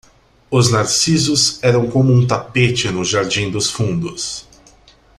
[0.49, 4.47] Os narcisos eram como um tapete no jardim dos fundos.